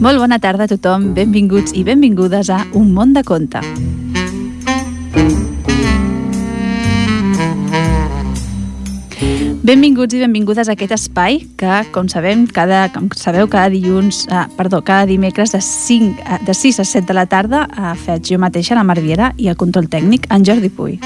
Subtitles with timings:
[0.00, 3.60] Molt bona tarda a tothom, benvinguts i benvingudes a Un món de conte.
[9.60, 14.46] Benvinguts i benvingudes a aquest espai que, com sabem, cada, com sabeu, cada dilluns, eh,
[14.56, 18.24] perdó, cada dimecres de, 5, eh, de 6 a 7 de la tarda eh, faig
[18.32, 20.98] jo mateixa, la Marviera, i el control tècnic, en Jordi Puy.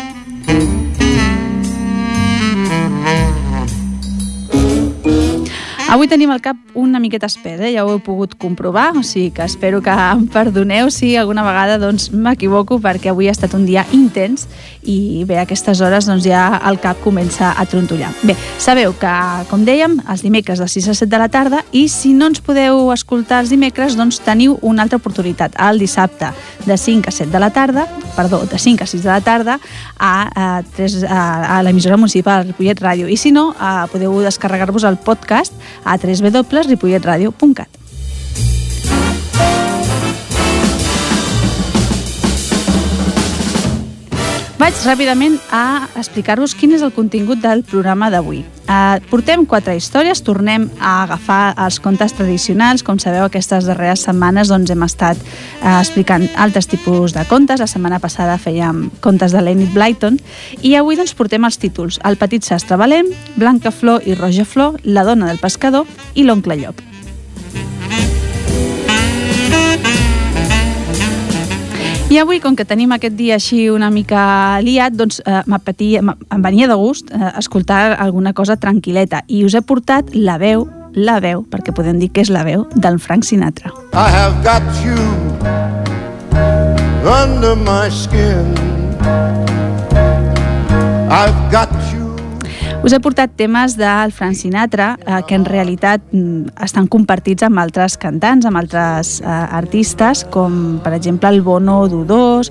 [5.85, 7.71] Avui tenim el cap una miqueta espès, eh?
[7.75, 11.77] ja ho heu pogut comprovar, o sigui que espero que em perdoneu si alguna vegada
[11.79, 14.47] doncs, m'equivoco perquè avui ha estat un dia intens
[14.81, 18.15] i bé, a aquestes hores doncs, ja el cap comença a trontollar.
[18.25, 19.13] Bé, sabeu que,
[19.51, 22.41] com dèiem, els dimecres de 6 a 7 de la tarda i si no ens
[22.45, 25.61] podeu escoltar els dimecres, doncs teniu una altra oportunitat.
[25.69, 26.33] El dissabte
[26.65, 29.61] de 5 a 7 de la tarda, perdó, de 5 a 6 de la tarda
[29.99, 31.23] a, a, 3, a,
[31.59, 33.13] a l'emissora municipal Ripollet Ràdio.
[33.13, 35.53] I si no, a, podeu descarregar-vos el podcast
[35.85, 37.69] a www.ripolletradio.cat.
[44.65, 48.39] Vaig ràpidament a explicar-vos quin és el contingut del programa d'avui.
[48.65, 52.81] Uh, portem quatre històries, tornem a agafar els contes tradicionals.
[52.81, 57.61] Com sabeu, aquestes darreres setmanes doncs, hem estat uh, explicant altres tipus de contes.
[57.61, 60.17] La setmana passada fèiem contes de l'Enid Blyton
[60.65, 64.81] i avui doncs, portem els títols El petit sastre valent, Blanca Flor i Roja Flor,
[64.89, 65.85] La dona del pescador
[66.17, 66.81] i l'oncle Llop.
[72.15, 76.69] I avui, com que tenim aquest dia així una mica liat, doncs eh, em venia
[76.71, 80.63] de gust eh, escoltar alguna cosa tranquil·leta i us he portat la veu,
[80.95, 83.75] la veu, perquè podem dir que és la veu del Frank Sinatra.
[83.99, 84.95] I have got you
[87.03, 88.55] under my skin
[91.11, 91.75] I've got
[92.85, 97.63] us he portat temes del Frank Sinatra eh, que en realitat mm, estan compartits amb
[97.63, 102.51] altres cantants, amb altres eh, artistes, com per exemple el Bono d'U2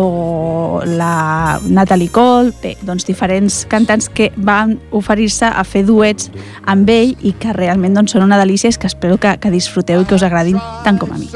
[0.00, 6.32] o la Natalie Cole, bé, doncs diferents cantants que van oferir-se a fer duets
[6.64, 10.00] amb ell i que realment doncs, són una delícia i que espero que, que disfruteu
[10.00, 11.28] i que us agradin tant com a mi.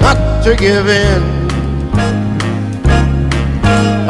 [0.00, 1.41] Not to give in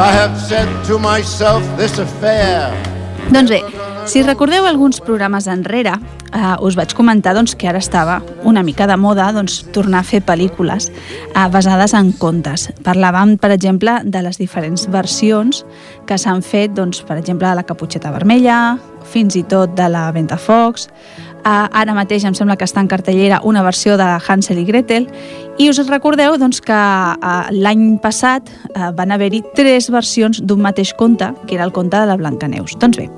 [0.03, 2.73] I have said to myself this affair
[3.31, 3.61] doncs bé,
[4.05, 5.93] si recordeu alguns programes enrere,
[6.35, 10.07] eh, us vaig comentar doncs, que ara estava una mica de moda doncs, tornar a
[10.07, 12.67] fer pel·lícules eh, basades en contes.
[12.83, 15.63] Parlàvem, per exemple, de les diferents versions
[16.05, 18.75] que s'han fet, doncs, per exemple, de la Caputxeta Vermella,
[19.13, 20.89] fins i tot de la Ventafocs,
[21.43, 25.09] Uh, ara mateix em sembla que està en cartellera una versió de Hansel i Gretel
[25.59, 30.93] i us recordeu doncs, que uh, l'any passat uh, van haver-hi tres versions d'un mateix
[30.95, 32.77] conte, que era el conte de la Blancaneus.
[32.79, 33.09] Doncs bé,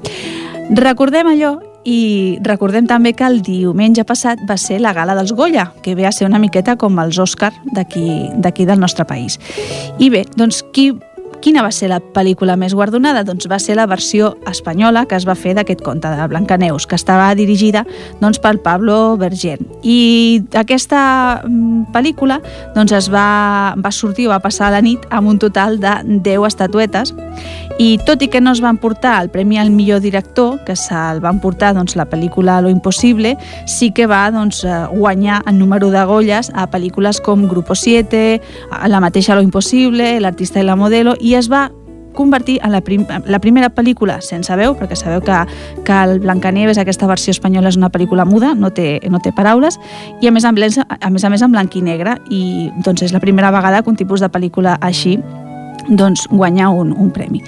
[0.74, 1.54] recordem allò
[1.86, 6.10] i recordem també que el diumenge passat va ser la gala dels Goya, que ve
[6.10, 9.38] a ser una miqueta com els Òscar d'aquí del nostre país.
[10.02, 10.96] I bé, doncs qui
[11.46, 13.22] Quina va ser la pel·lícula més guardonada?
[13.22, 16.98] Doncs va ser la versió espanyola que es va fer d'aquest conte de Blancaneus, que
[16.98, 17.84] estava dirigida
[18.18, 19.60] doncs, pel Pablo Berger.
[19.86, 22.40] I aquesta mm, pel·lícula
[22.74, 25.94] doncs, es va, va sortir o va passar la nit amb un total de
[26.26, 27.14] 10 estatuetes
[27.78, 31.20] i tot i que no es van portar el Premi al millor director, que se'l
[31.22, 33.36] van portar doncs, la pel·lícula Lo Impossible,
[33.68, 38.42] sí que va doncs, eh, guanyar en número de golles a pel·lícules com Grupo 7,
[38.88, 41.70] la mateixa Lo Impossible, L'artista i la modelo, i es va
[42.16, 45.42] convertir en la, prim la primera pel·lícula sense veu, perquè sabeu que,
[45.86, 49.78] que el Blancanieves, aquesta versió espanyola, és una pel·lícula muda, no té, no té paraules,
[50.24, 53.06] i a més, a més, a més, a més en blanc i negre, i doncs
[53.06, 55.20] és la primera vegada que un tipus de pel·lícula així
[55.88, 57.44] doncs, guanyar un, un premi.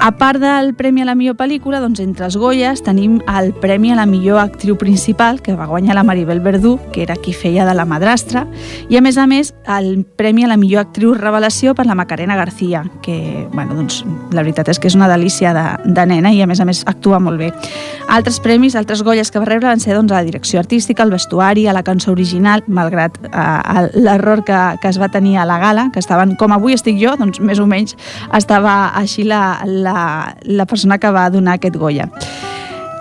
[0.00, 3.92] A part del Premi a la millor pel·lícula, doncs, entre els Goyes tenim el Premi
[3.92, 7.66] a la millor actriu principal, que va guanyar la Maribel Verdú, que era qui feia
[7.66, 8.46] de la madrastra,
[8.88, 12.36] i a més a més el Premi a la millor actriu revelació per la Macarena
[12.36, 16.40] García, que bueno, doncs, la veritat és que és una delícia de, de nena i
[16.42, 17.50] a més a més actua molt bé.
[18.10, 21.66] Altres premis, altres Goyes que va rebre van ser doncs, la direcció artística, el vestuari,
[21.66, 25.90] a la cançó original, malgrat eh, l'error que, que es va tenir a la gala,
[25.92, 27.96] que estaven com avui estic jo, doncs més o menys
[28.36, 32.10] estava així la, la, la persona que va donar aquest Goya.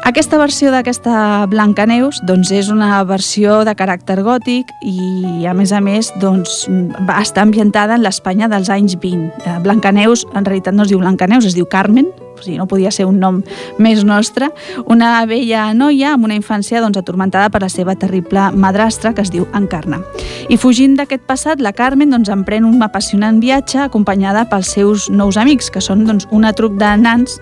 [0.09, 5.81] Aquesta versió d'aquesta Blancaneus doncs, és una versió de caràcter gòtic i, a més a
[5.85, 6.63] més, doncs,
[7.05, 9.27] va estar ambientada en l'Espanya dels anys 20.
[9.43, 12.91] Eh, Blancaneus, en realitat no es diu Blancaneus, es diu Carmen, o sigui, no podia
[12.91, 13.41] ser un nom
[13.77, 14.49] més nostre,
[14.85, 19.31] una vella noia amb una infància doncs, atormentada per la seva terrible madrastra que es
[19.33, 20.01] diu Encarna.
[20.49, 25.37] I fugint d'aquest passat, la Carmen doncs, emprèn un apassionant viatge acompanyada pels seus nous
[25.37, 27.37] amics, que són doncs, una truc de nans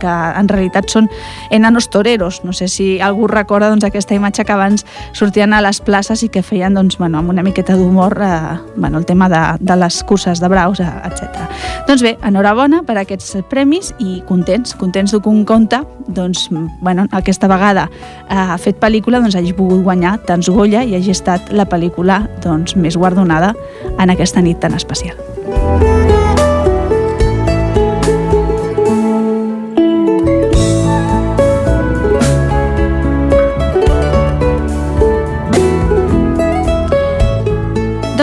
[0.00, 1.08] que en realitat són
[1.54, 2.42] enanos toreros.
[2.44, 6.30] No sé si algú recorda doncs, aquesta imatge que abans sortien a les places i
[6.32, 10.02] que feien doncs, bueno, amb una miqueta d'humor eh, bueno, el tema de, de les
[10.04, 11.48] curses de braus, eh, etc.
[11.88, 16.48] Doncs bé, enhorabona per aquests premis i contents, contents que un conte doncs,
[16.80, 21.14] bueno, aquesta vegada eh, ha fet pel·lícula doncs, hagi pogut guanyar tants Goya i hagi
[21.16, 23.54] estat la pel·lícula doncs, més guardonada
[23.98, 25.16] en aquesta nit tan especial.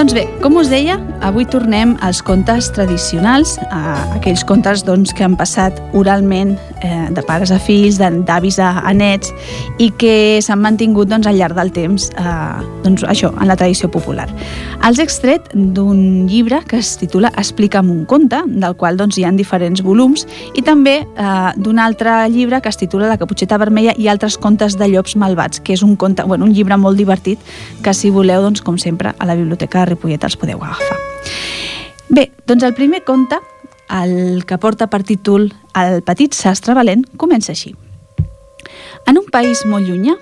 [0.06, 5.25] Doncs bé, com us deia, avui tornem als contes tradicionals, a aquells contes doncs, que
[5.25, 6.52] han passat oralment
[6.86, 9.34] eh, de pares a fills, d'avis a, a nets,
[9.82, 13.90] i que s'han mantingut doncs, al llarg del temps eh, doncs, això, en la tradició
[13.92, 14.28] popular.
[14.86, 19.26] Els he extret d'un llibre que es titula Explica'm un conte, del qual doncs, hi
[19.26, 23.96] ha diferents volums, i també eh, d'un altre llibre que es titula La caputxeta vermella
[23.98, 27.42] i altres contes de llops malvats, que és un, conte, bueno, un llibre molt divertit
[27.84, 31.00] que si voleu, doncs, com sempre, a la biblioteca de Ripollet els podeu agafar.
[32.10, 33.40] Bé, doncs el primer conte,
[33.90, 37.74] el que porta per títol El petit sastre valent, comença així.
[39.06, 40.16] En un país molt llunyà,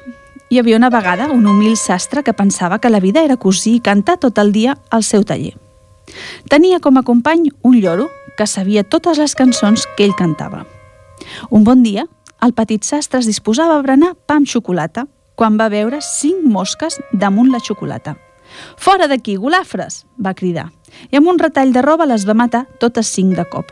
[0.49, 3.83] hi havia una vegada un humil sastre que pensava que la vida era cosir i
[3.85, 5.53] cantar tot el dia al seu taller.
[6.49, 10.65] Tenia com a company un lloro que sabia totes les cançons que ell cantava.
[11.49, 12.07] Un bon dia,
[12.41, 15.05] el petit sastre es disposava a berenar pa amb xocolata
[15.37, 18.17] quan va veure cinc mosques damunt la xocolata.
[18.77, 20.03] Fora d'aquí, golafres!
[20.17, 20.67] va cridar,
[21.09, 23.71] i amb un retall de roba les va matar totes cinc de cop.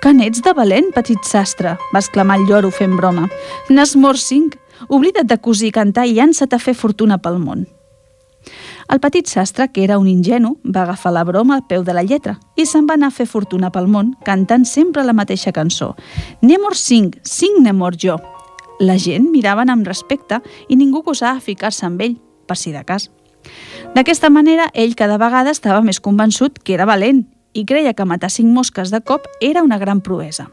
[0.00, 1.74] Que n'ets de valent, petit sastre!
[1.92, 3.26] va exclamar el lloro fent broma.
[3.68, 4.54] N'has mort cinc!
[4.88, 7.66] Oblida't de cosir cantar i llança't a fer fortuna pel món.
[8.88, 12.00] El petit sastre, que era un ingenu, va agafar la broma al peu de la
[12.02, 15.90] lletra i se'n va anar a fer fortuna pel món, cantant sempre la mateixa cançó.
[16.40, 18.16] N'he mort cinc, cinc n'he mort jo.
[18.80, 22.16] La gent miraven amb respecte i ningú gosava ficar-se amb ell,
[22.48, 23.10] per si de cas.
[23.92, 28.30] D'aquesta manera, ell cada vegada estava més convençut que era valent i creia que matar
[28.30, 30.50] cinc mosques de cop era una gran proesa.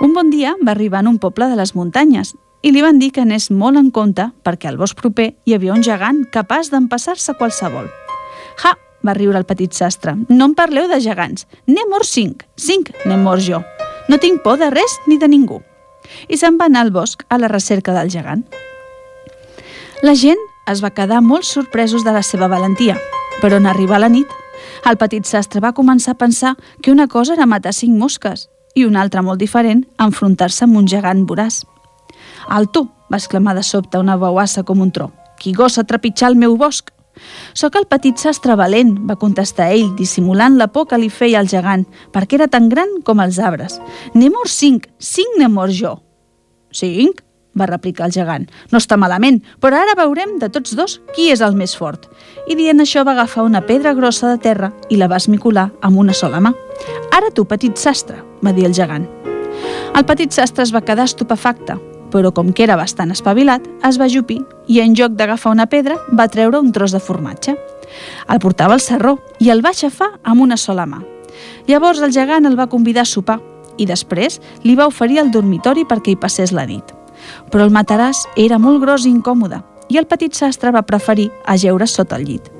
[0.00, 3.12] Un bon dia va arribar en un poble de les muntanyes i li van dir
[3.12, 7.36] que anés molt en compte perquè al bosc proper hi havia un gegant capaç d'empassar-se
[7.38, 7.88] qualsevol.
[8.64, 8.76] Ha!
[9.06, 10.16] va riure el petit sastre.
[10.28, 11.46] No em parleu de gegants.
[11.70, 12.42] N'he mort cinc.
[12.56, 13.62] Cinc n'he mort jo.
[14.08, 15.60] No tinc por de res ni de ningú.
[16.28, 18.44] I se'n va anar al bosc a la recerca del gegant.
[20.02, 22.98] La gent es va quedar molt sorpresos de la seva valentia,
[23.40, 24.28] però en arribar la nit,
[24.84, 28.84] el petit sastre va començar a pensar que una cosa era matar cinc mosques i
[28.84, 31.62] una altra molt diferent, enfrontar-se amb un gegant voràs.
[32.48, 35.10] Alto, va exclamar de sobte una veuassa com un tro.
[35.40, 36.92] Qui gosa trepitjar el meu bosc?
[37.56, 41.48] Soc el petit sastre valent, va contestar ell, dissimulant la por que li feia el
[41.48, 43.80] gegant, perquè era tan gran com els arbres.
[44.14, 45.96] N'he mort cinc, cinc n'he mort jo.
[46.76, 47.22] Cinc?
[47.58, 48.46] Va replicar el gegant.
[48.70, 52.08] No està malament, però ara veurem de tots dos qui és el més fort.
[52.46, 55.98] I dient això va agafar una pedra grossa de terra i la va esmicular amb
[55.98, 56.54] una sola mà.
[57.16, 59.08] Ara tu, petit sastre, va dir el gegant.
[59.96, 61.78] El petit sastre es va quedar estupefacte,
[62.12, 65.98] però com que era bastant espavilat, es va jupir i en lloc d'agafar una pedra
[66.12, 67.56] va treure un tros de formatge.
[68.28, 71.02] El portava al serró i el va aixafar amb una sola mà.
[71.68, 73.40] Llavors el gegant el va convidar a sopar
[73.76, 76.95] i després li va oferir el dormitori perquè hi passés la nit
[77.50, 81.86] però el mataràs era molt gros i incòmode i el petit sastre va preferir ajeure
[81.86, 82.50] sota el llit.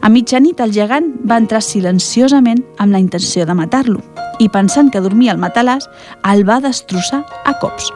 [0.00, 4.00] A mitjanit el gegant va entrar silenciosament amb la intenció de matar-lo
[4.40, 5.84] i pensant que dormia al matalàs,
[6.24, 7.90] el va destrossar a cops.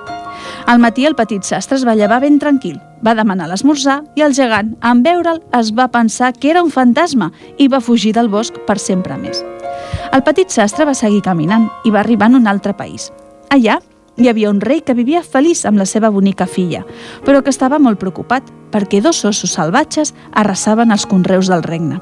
[0.68, 4.34] Al matí el petit sastre es va llevar ben tranquil, va demanar l'esmorzar i el
[4.36, 8.60] gegant, en veure'l, es va pensar que era un fantasma i va fugir del bosc
[8.68, 9.40] per sempre més.
[10.12, 13.10] El petit sastre va seguir caminant i va arribar en un altre país.
[13.50, 13.80] Allà
[14.16, 16.84] hi havia un rei que vivia feliç amb la seva bonica filla,
[17.26, 22.00] però que estava molt preocupat perquè dos ossos salvatges arrasaven els conreus del regne.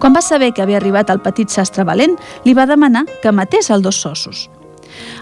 [0.00, 3.70] Quan va saber que havia arribat el petit sastre valent, li va demanar que matés
[3.70, 4.48] els dos ossos.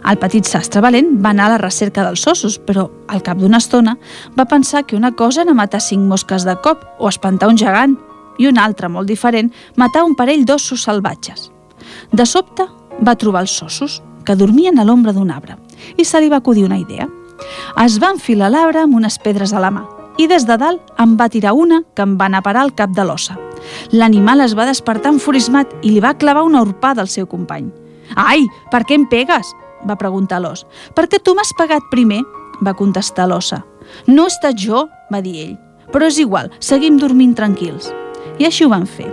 [0.08, 3.58] El petit sastre valent va anar a la recerca dels ossos, però al cap d'una
[3.62, 3.96] estona
[4.38, 7.98] va pensar que una cosa era matar cinc mosques de cop o espantar un gegant,
[8.38, 11.50] i una altra, molt diferent, matar un parell d'ossos salvatges.
[12.12, 12.68] De sobte
[13.02, 15.56] va trobar els ossos, que dormien a l'ombra d'un arbre
[15.96, 17.08] i se li va acudir una idea.
[17.84, 19.84] Es va enfilar l'arbre amb unes pedres a la mà
[20.18, 22.74] i des de dalt em va tirar una que em va anar a parar al
[22.74, 23.36] cap de l'ossa.
[23.92, 27.70] L'animal es va despertar enfurismat i li va clavar una urpada al seu company.
[28.16, 29.54] «Ai, per què em pegues?»
[29.86, 30.64] va preguntar l'os.
[30.96, 32.22] Perquè tu m'has pagat primer,
[32.64, 33.62] va contestar l'ossa.
[34.08, 35.56] No he estat jo, va dir ell.
[35.92, 37.92] Però és igual, seguim dormint tranquils.
[38.38, 39.08] I així ho van fer.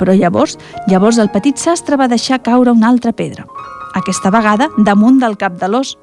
[0.00, 0.58] Però llavors,
[0.90, 3.46] llavors el petit sastre va deixar caure una altra pedra.
[3.94, 5.96] Aquesta vegada damunt del cap de l'os.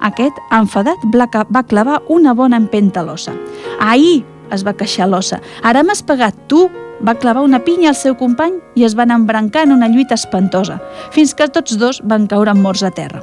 [0.00, 3.34] Aquest, enfadat, va clavar una bona empenta a l'ossa.
[3.80, 4.24] Ahir,
[4.54, 6.68] es va queixar l'ossa, ara m'has pagat tu,
[7.04, 10.78] va clavar una pinya al seu company i es van embrancar en una lluita espantosa,
[11.10, 13.22] fins que tots dos van caure morts a terra.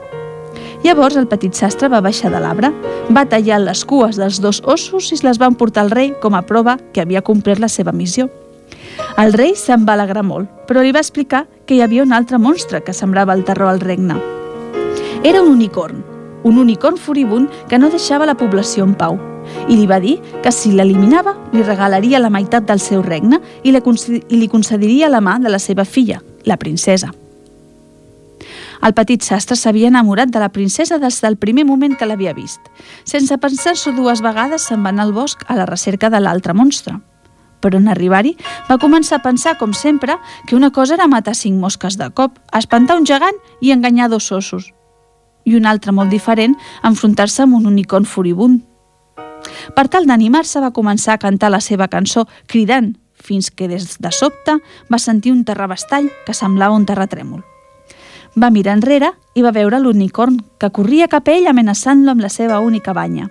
[0.83, 2.71] Llavors el petit sastre va baixar de l'arbre,
[3.13, 6.41] va tallar les cues dels dos ossos i les van portar al rei com a
[6.41, 8.29] prova que havia complert la seva missió.
[9.17, 12.39] El rei se'n va alegrar molt, però li va explicar que hi havia un altre
[12.39, 14.17] monstre que sembrava el terror al regne.
[15.23, 16.03] Era un unicorn,
[16.43, 19.19] un unicorn furibund que no deixava la població en pau,
[19.67, 23.73] i li va dir que si l'eliminava li regalaria la meitat del seu regne i
[23.73, 27.11] li concediria la mà de la seva filla, la princesa.
[28.81, 32.61] El petit sastre s'havia enamorat de la princesa des del primer moment que l'havia vist.
[33.05, 36.97] Sense pensar-s'ho dues vegades se'n va anar al bosc a la recerca de l'altre monstre.
[37.61, 38.35] Però en arribar-hi
[38.69, 42.39] va començar a pensar, com sempre, que una cosa era matar cinc mosques de cop,
[42.57, 44.71] espantar un gegant i enganyar dos ossos.
[45.45, 48.61] I una altra molt diferent, enfrontar-se amb un unicorn furibund.
[49.75, 54.11] Per tal d'animar-se va començar a cantar la seva cançó cridant, fins que des de
[54.11, 54.57] sobte
[54.89, 57.43] va sentir un terrabastall que semblava un terratrèmol.
[58.35, 62.29] Va mirar enrere i va veure l'unicorn que corria cap a ell amenaçant-lo amb la
[62.29, 63.27] seva única banya.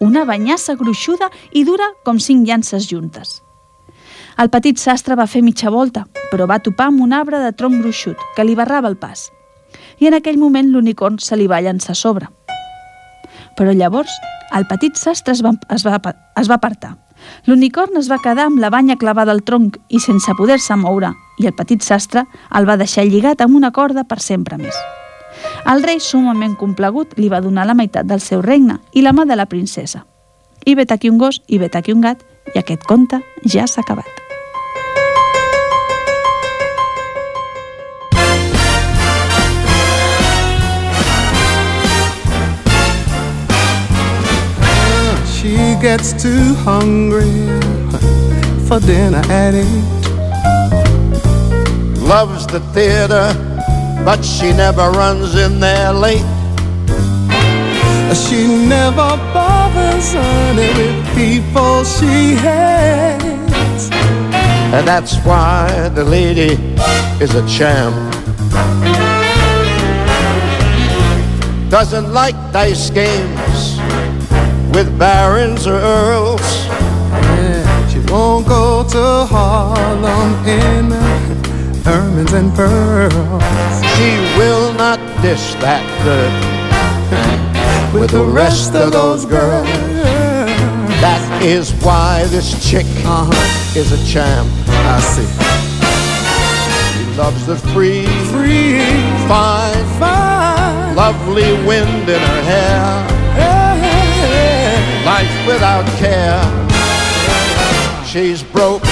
[0.00, 3.40] Una banyassa gruixuda i dura com cinc llances juntes.
[4.40, 7.82] El petit sastre va fer mitja volta, però va topar amb un arbre de tronc
[7.82, 9.26] gruixut que li barrava el pas.
[10.00, 12.30] I en aquell moment l'unicorn se li va llançar a sobre.
[13.58, 14.14] Però llavors
[14.56, 15.98] el petit sastre es va, es va,
[16.40, 16.94] es va apartar.
[17.44, 21.50] L'unicorn es va quedar amb la banya clavada al tronc i sense poder-se moure, i
[21.50, 22.24] el petit sastre
[22.56, 24.78] el va deixar lligat amb una corda per sempre més.
[25.68, 29.28] El rei, sumament complegut, li va donar la meitat del seu regne i la mà
[29.28, 30.06] de la princesa.
[30.64, 33.84] I vet aquí un gos, i vet aquí un gat, i aquest conte ja s'ha
[33.84, 34.19] acabat.
[45.80, 47.32] Gets too hungry
[48.68, 49.84] for dinner at eight.
[51.98, 53.32] Loves the theater,
[54.04, 56.26] but she never runs in there late.
[58.14, 63.90] She never bothers honey with people she hates.
[64.74, 66.60] And that's why the lady
[67.24, 67.96] is a champ.
[71.70, 73.79] Doesn't like dice games
[74.72, 76.66] with barons or earls.
[77.10, 80.90] Yeah, she won't go to Harlem in
[81.84, 83.42] ermines and pearls.
[83.96, 89.66] She will not dish that dirt with the rest of those girls.
[91.00, 93.78] That is why this chick uh-huh.
[93.78, 94.48] is a champ.
[94.68, 95.26] I see.
[96.92, 98.78] She loves the free, free,
[99.26, 103.19] fine, fine, lovely wind in her hair
[105.52, 106.40] without care.
[108.06, 108.82] She's broke,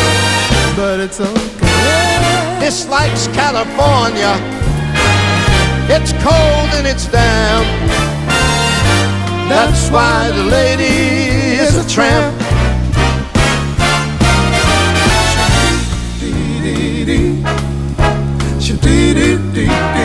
[0.77, 2.59] but it's okay.
[2.61, 4.35] Dislikes California.
[5.89, 7.67] It's cold and it's damp.
[9.49, 10.97] That's why the lady
[11.63, 12.35] is a tramp.
[18.61, 19.98] She dee dee dee dee dee.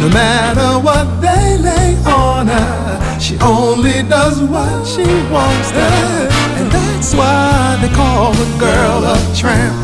[0.00, 5.88] No matter what they lay on her, she only does what she wants to.
[6.58, 9.74] And that's why they call the girl a tramp.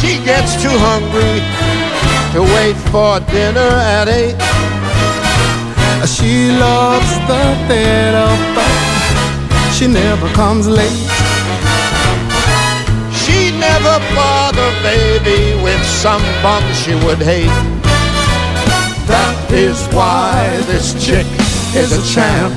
[0.00, 1.40] She gets too hungry
[2.32, 4.36] to wait for dinner at eight.
[6.06, 8.61] She loves the theater, but
[9.82, 11.02] she never comes late.
[13.12, 17.58] She'd never bother baby with some bum she would hate.
[19.10, 21.26] That is why this chick
[21.74, 22.54] is a champ.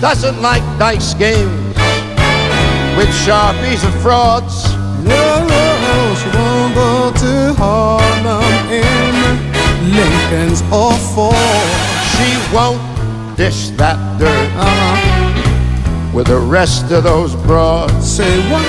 [0.00, 1.74] Doesn't like dice games
[2.96, 4.72] with sharpies and frauds.
[5.02, 9.34] No, no, she won't go to Harlem in
[9.98, 11.68] Lincoln's or Ford.
[12.14, 12.97] She won't
[13.38, 16.10] dish that dirt uh-huh.
[16.12, 17.94] with the rest of those broads.
[18.02, 18.66] Say what?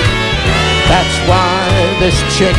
[0.86, 1.66] That's why
[1.98, 2.54] this chick,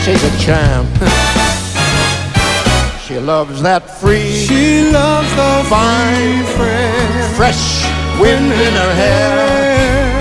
[0.00, 0.88] she's a champ.
[3.04, 4.32] she loves that free.
[4.32, 7.84] She loves the fine, fresh, fresh
[8.16, 10.16] wind in her hair.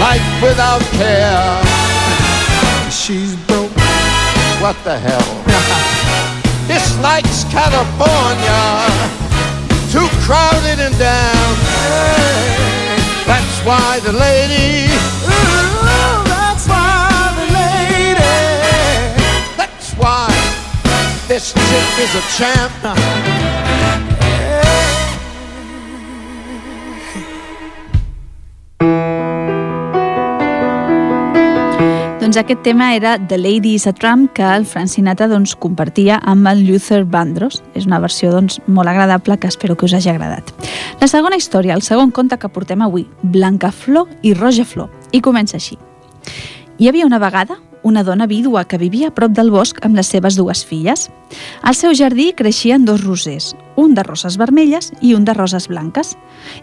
[0.00, 1.60] Life without care.
[2.90, 3.68] She's broke.
[4.64, 5.28] What the hell?
[6.72, 9.25] Dislikes California.
[10.26, 11.56] Crowded and damn.
[13.28, 14.90] That's why the lady.
[15.22, 18.18] Ooh, that's why the lady.
[19.56, 20.26] That's why
[21.28, 23.35] this chick is a champ.
[32.26, 36.16] Doncs aquest tema era The Lady is a Tramp que el Frank Sinatra doncs, compartia
[36.26, 37.60] amb el Luther Vandross.
[37.78, 40.50] És una versió doncs, molt agradable que espero que us hagi agradat.
[40.98, 44.90] La segona història, el segon conte que portem avui, Blanca Flor i Roja Flor.
[45.14, 45.78] I comença així.
[46.82, 50.08] Hi havia una vegada una dona vídua que vivia a prop del bosc amb les
[50.10, 51.06] seves dues filles.
[51.62, 56.16] Al seu jardí creixien dos rosers, un de roses vermelles i un de roses blanques.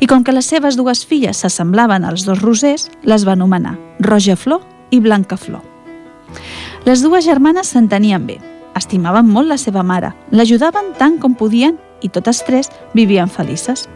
[0.03, 4.35] I com que les seves dues filles s'assemblaven als dos rosers, les va anomenar Roja
[4.35, 5.63] Flor i Blancaflor.
[6.85, 8.37] Les dues germanes s'entenien bé,
[8.77, 13.87] estimaven molt la seva mare, l'ajudaven tant com podien i totes tres vivien felices.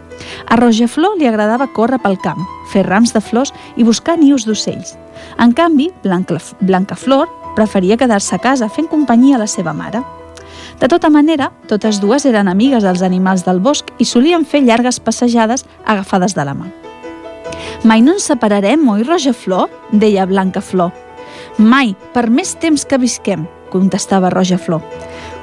[0.49, 4.95] A Rogeflor li agradava córrer pel camp, fer rams de flors i buscar nius d'ocells.
[5.37, 10.01] En canvi, Blanca, Blancaflor preferia quedar-se a casa fent companyia a la seva mare.
[10.79, 15.01] De tota manera, totes dues eren amigues dels animals del bosc i solien fer llargues
[15.01, 16.69] passejades agafades de la mà.
[17.83, 19.69] Mai no ens separarem, oi, Roja Flor?
[19.91, 20.91] deia Blanca Flor.
[21.57, 24.81] Mai, per més temps que visquem, contestava Roja Flor.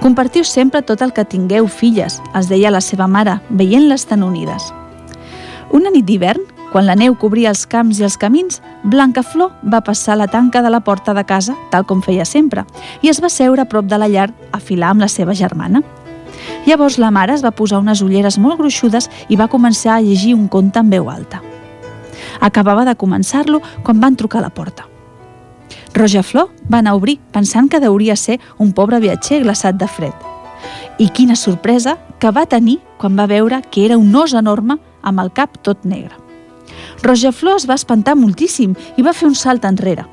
[0.03, 4.73] Compartiu sempre tot el que tingueu, filles, els deia la seva mare, veient-les tan unides.
[5.71, 9.85] Una nit d'hivern, quan la neu cobria els camps i els camins, Blanca Flor va
[9.87, 12.67] passar la tanca de la porta de casa, tal com feia sempre,
[13.01, 15.87] i es va seure a prop de la llar a filar amb la seva germana.
[16.67, 20.35] Llavors la mare es va posar unes ulleres molt gruixudes i va començar a llegir
[20.35, 21.54] un conte en veu alta.
[22.41, 24.89] Acabava de començar-lo quan van trucar a la porta.
[25.95, 29.87] Roja Flor va anar a obrir, pensant que deuria ser un pobre viatger glaçat de
[29.87, 30.15] fred.
[30.99, 35.21] I quina sorpresa que va tenir quan va veure que era un os enorme amb
[35.21, 36.17] el cap tot negre.
[37.03, 40.07] Roja Flor es va espantar moltíssim i va fer un salt enrere.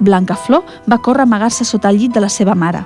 [0.00, 2.84] Blanca Flor va córrer a amagar-se sota el llit de la seva mare.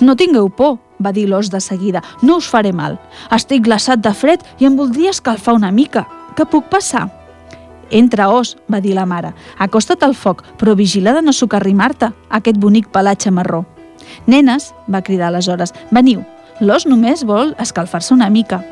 [0.00, 2.98] No tingueu por, va dir l'os de seguida, no us faré mal.
[3.34, 6.06] Estic glaçat de fred i em voldria escalfar una mica.
[6.36, 7.08] Què puc passar?
[7.90, 9.32] Entra, os, va dir la mare.
[9.58, 13.64] Acosta't al foc, però vigila de no socarrimar-te, aquest bonic pelatge marró.
[14.26, 16.24] Nenes, va cridar aleshores, veniu,
[16.60, 18.62] l'os només vol escalfar-se una mica.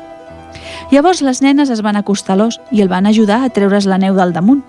[0.91, 3.97] Llavors les nenes es van acostar a l'os i el van ajudar a treure's la
[3.97, 4.63] neu del damunt.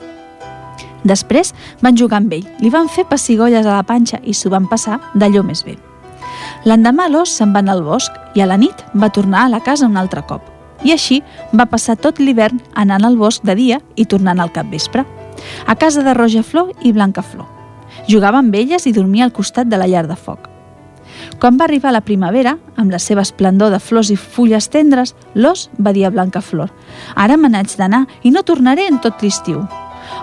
[1.06, 4.66] Després van jugar amb ell, li van fer pessigolles a la panxa i s'ho van
[4.68, 5.78] passar d'allò més bé.
[6.66, 9.62] L'endemà l'os se'n va anar al bosc i a la nit va tornar a la
[9.62, 10.57] casa un altre cop.
[10.84, 15.04] I així va passar tot l'hivern anant al bosc de dia i tornant al capvespre,
[15.66, 17.46] a casa de Roja Flor i Blanca Flor.
[18.08, 20.48] Jugava amb elles i dormia al costat de la llar de foc.
[21.40, 25.68] Quan va arribar la primavera, amb la seva esplendor de flors i fulles tendres, l'os
[25.78, 26.70] va dir a Blanca Flor
[27.14, 29.62] «Ara me n'haig d'anar i no tornaré en tot l'estiu».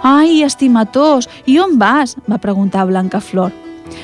[0.04, 3.54] «Ai, estimatós, i on vas?», va preguntar Blanca Flor.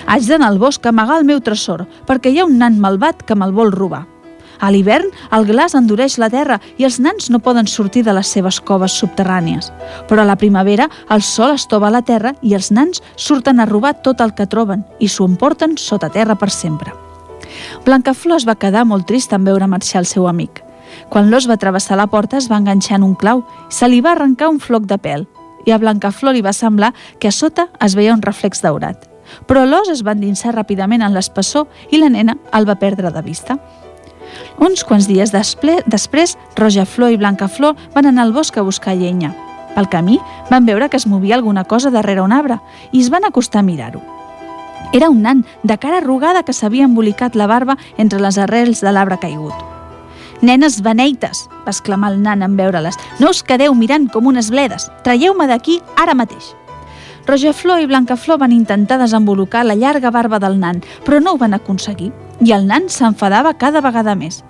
[0.06, 3.26] «Haig d'anar al bosc a amagar el meu tresor, perquè hi ha un nan malvat
[3.26, 4.06] que me'l vol robar».
[4.62, 8.30] A l'hivern, el glaç endureix la terra i els nans no poden sortir de les
[8.30, 9.72] seves coves subterrànies.
[10.08, 13.60] Però a la primavera, el sol es tova a la terra i els nans surten
[13.60, 16.94] a robar tot el que troben i s'ho emporten sota terra per sempre.
[17.86, 20.62] Blancaflor es va quedar molt trist en veure marxar el seu amic.
[21.10, 24.02] Quan l'os va travessar la porta es va enganxar en un clau i se li
[24.02, 25.26] va arrencar un floc de pèl
[25.66, 29.08] i a Blancaflor li va semblar que a sota es veia un reflex daurat.
[29.48, 33.22] Però l'os es va endinsar ràpidament en l'espessor i la nena el va perdre de
[33.22, 33.58] vista.
[34.62, 38.94] Uns quants dies després, Roja Flor i Blanca Flor van anar al bosc a buscar
[38.94, 39.32] llenya.
[39.74, 40.20] Pel camí
[40.52, 42.60] van veure que es movia alguna cosa darrere un arbre
[42.92, 44.04] i es van acostar a mirar-ho.
[44.94, 48.94] Era un nan de cara arrugada que s'havia embolicat la barba entre les arrels de
[48.94, 49.56] l'arbre caigut.
[50.42, 52.98] «Nenes beneites!» va exclamar el nan en veure-les.
[53.20, 54.92] «No us quedeu mirant com unes bledes!
[55.02, 56.54] Traieu-me d'aquí ara mateix!»
[57.26, 61.54] Rogeflor i Blancaflor van intentar desembolicar la llarga barba del nan, però no ho van
[61.54, 64.42] aconseguir, i el nan s'enfadava cada vegada més.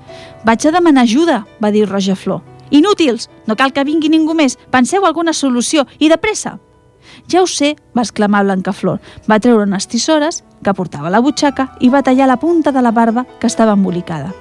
[0.47, 2.41] «Vaig a demanar ajuda», va dir Rogeflor.
[2.71, 3.29] «Inútils!
[3.47, 4.57] No cal que vingui ningú més!
[4.71, 6.57] Penseu alguna solució, i de pressa!»
[7.27, 9.01] «Ja ho sé», va exclamar Blancaflor.
[9.27, 12.91] Va treure unes tisores que portava la butxaca i va tallar la punta de la
[12.95, 14.31] barba que estava embolicada.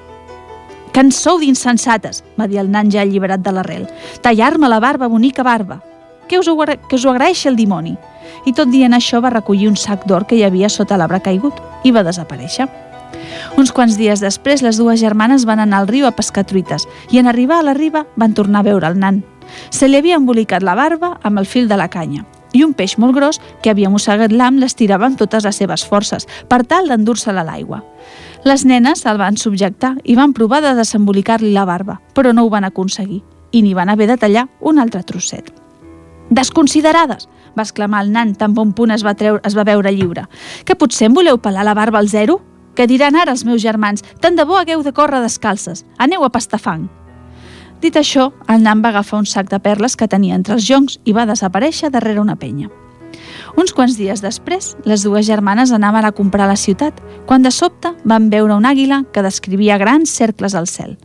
[0.92, 3.88] «Que en sou d'insensates», va dir el nan ja alliberat de l'arrel.
[4.22, 5.82] «Tallar-me la barba, bonica barba!
[6.28, 7.98] Que us, ho, que us ho agraeixi el dimoni!»
[8.46, 11.60] I tot dient això va recollir un sac d'or que hi havia sota l'arbre caigut
[11.84, 12.68] i va desaparèixer.
[13.58, 17.18] Uns quants dies després, les dues germanes van anar al riu a pescar truites i
[17.18, 19.22] en arribar a la riba van tornar a veure el nan.
[19.70, 22.96] Se li havia embolicat la barba amb el fil de la canya i un peix
[22.98, 27.38] molt gros que havia mossegat l'am l'estirava amb totes les seves forces per tal d'endur-se'l
[27.38, 27.82] a l'aigua.
[28.44, 32.50] Les nenes el van subjectar i van provar de desembolicar-li la barba, però no ho
[32.50, 33.22] van aconseguir
[33.52, 35.59] i n'hi van haver de tallar un altre trosset.
[36.30, 37.28] Desconsiderades!
[37.58, 40.28] va exclamar el nan tan bon punt es va, treure, es va veure lliure.
[40.64, 42.38] Que potser em voleu pelar la barba al zero?
[42.78, 45.84] Que diran ara els meus germans, tant de bo hagueu de córrer descalces.
[45.98, 46.86] Aneu a pastar fang.
[47.80, 51.00] Dit això, el nan va agafar un sac de perles que tenia entre els joncs
[51.04, 52.70] i va desaparèixer darrere una penya.
[53.58, 57.50] Uns quants dies després, les dues germanes anaven a comprar a la ciutat, quan de
[57.50, 60.96] sobte van veure un àguila que descrivia grans cercles al cel.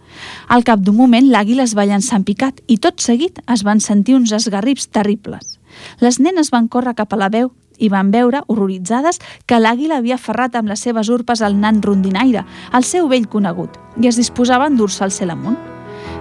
[0.47, 3.81] Al cap d'un moment, l'àguila es va llançar en picat i tot seguit es van
[3.81, 5.59] sentir uns esgarrips terribles.
[5.99, 10.17] Les nenes van córrer cap a la veu i van veure, horroritzades, que l'àguila havia
[10.17, 14.69] ferrat amb les seves urpes el nan rondinaire, el seu vell conegut, i es disposava
[14.69, 15.74] a endur-se al cel amunt.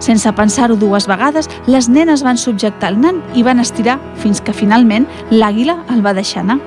[0.04, 4.52] Sense pensar-ho dues vegades, les nenes van subjectar el nan i van estirar fins que
[4.52, 6.58] finalment l'àguila el va deixar anar.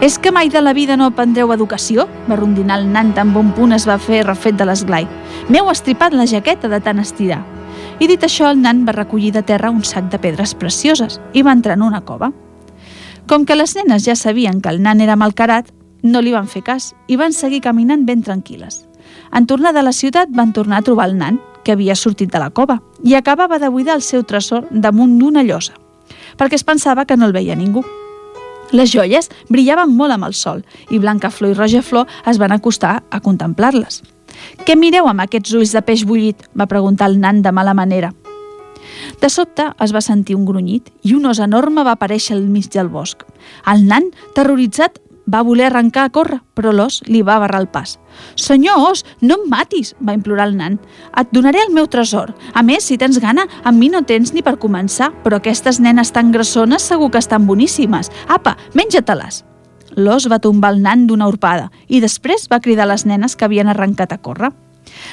[0.00, 2.06] És que mai de la vida no aprendreu educació?
[2.28, 5.08] Va rondinar el nan tan bon punt es va fer refet de l'esglai.
[5.48, 7.40] M'heu estripat la jaqueta de tant estirar.
[7.98, 11.42] I dit això, el nan va recollir de terra un sac de pedres precioses i
[11.42, 12.30] va entrar en una cova.
[13.26, 16.62] Com que les nenes ja sabien que el nan era malcarat, no li van fer
[16.62, 18.89] cas i van seguir caminant ben tranquil·les.
[19.32, 22.38] En tornar de la ciutat van tornar a trobar el nan, que havia sortit de
[22.40, 25.76] la cova, i acabava de buidar el seu tresor damunt d'una llosa,
[26.36, 27.84] perquè es pensava que no el veia ningú.
[28.72, 33.20] Les joies brillaven molt amb el sol i Blancaflor i Rojaflor es van acostar a
[33.20, 34.02] contemplar-les.
[34.64, 38.12] «Què mireu amb aquests ulls de peix bullit?», va preguntar el nan de mala manera.
[39.20, 42.70] De sobte es va sentir un grunyit i un os enorme va aparèixer al mig
[42.72, 43.24] del bosc.
[43.66, 45.00] El nan, terroritzat,
[45.32, 47.98] va voler arrencar a córrer, però l'os li va barrar el pas.
[48.34, 50.78] «Senyor os, no em matis!» va implorar el nan.
[51.16, 52.34] «Et donaré el meu tresor.
[52.54, 56.12] A més, si tens gana, amb mi no tens ni per començar, però aquestes nenes
[56.12, 58.10] tan grassones segur que estan boníssimes.
[58.28, 59.44] Apa, menja-te-les!»
[59.96, 63.68] L'os va tombar el nan d'una urpada i després va cridar les nenes que havien
[63.68, 64.52] arrencat a córrer.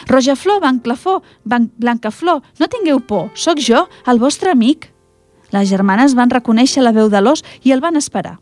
[0.08, 4.92] Rojaflor, Banclafó, Ban Blancaflor, no tingueu por, sóc jo, el vostre amic.
[5.52, 8.38] Les germanes van reconèixer la veu de l'os i el van esperar.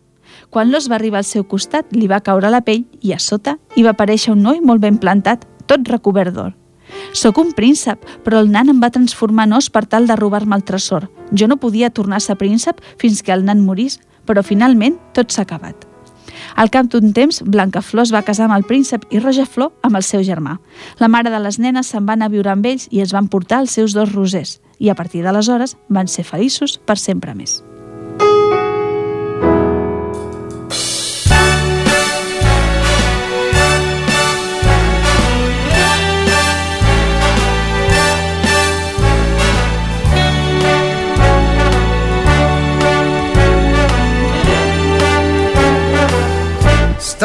[0.49, 3.57] Quan l'os va arribar al seu costat, li va caure la pell i a sota
[3.75, 6.53] hi va aparèixer un noi molt ben plantat, tot recobert d'or.
[7.13, 10.55] Soc un príncep, però el nan em va transformar en os per tal de robar-me
[10.55, 11.09] el tresor.
[11.31, 15.33] Jo no podia tornar a ser príncep fins que el nan morís, però finalment tot
[15.33, 15.87] s'ha acabat.
[16.55, 20.03] Al cap d'un temps, Blancaflor es va casar amb el príncep i Rojaflor amb el
[20.03, 20.57] seu germà.
[20.99, 23.63] La mare de les nenes se'n van a viure amb ells i es van portar
[23.63, 27.61] els seus dos rosers, i a partir d'aleshores van ser feliços per sempre més.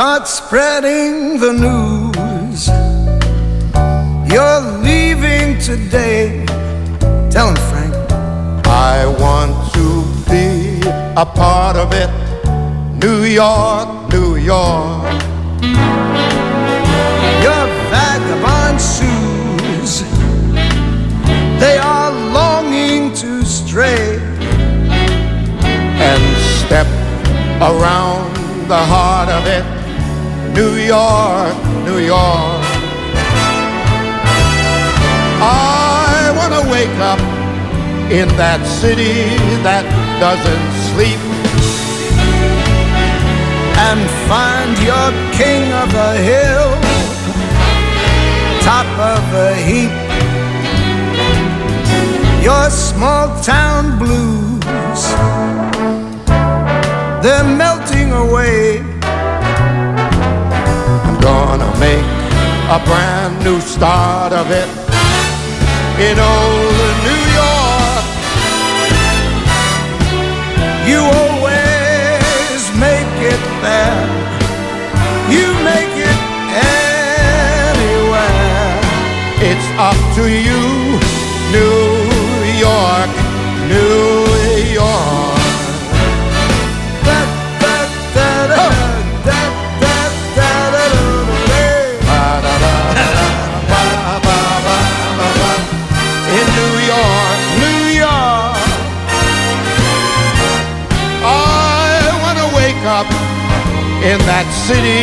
[0.00, 2.68] Start spreading the news.
[4.32, 6.46] You're leaving today.
[7.28, 7.94] Tell him, Frank.
[8.64, 9.86] I want to
[10.24, 10.80] be
[11.20, 12.08] a part of it.
[13.04, 15.04] New York, New York.
[17.44, 20.00] Your vagabond shoes,
[21.60, 24.18] they are longing to stray
[26.08, 26.22] and
[26.64, 26.86] step
[27.60, 28.34] around
[28.66, 29.79] the heart of it
[30.54, 32.62] New York, New York.
[35.42, 37.20] I want to wake up
[38.10, 39.14] in that city
[39.62, 39.86] that
[40.18, 41.20] doesn't sleep
[43.78, 45.08] and find your
[45.38, 46.70] king of the hill,
[48.60, 49.94] top of the heap.
[52.42, 55.02] Your small town blues,
[57.22, 58.99] they're melting away
[61.80, 62.04] make
[62.76, 64.68] a brand new start of it
[66.06, 68.04] in old New York.
[70.90, 74.06] You always make it there.
[75.34, 76.20] You make it
[77.64, 78.80] anywhere.
[79.48, 80.60] It's up to you,
[81.50, 81.89] New
[104.70, 104.99] city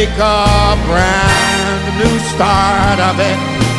[0.00, 3.69] make a brand new start of it.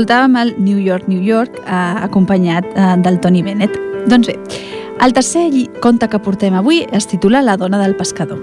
[0.00, 3.74] Escoltàvem el New York, New York, eh, acompanyat eh, del Tony Bennett.
[4.08, 4.36] Doncs bé,
[5.04, 5.50] el tercer
[5.82, 8.40] conte que portem avui es titula La dona del pescador.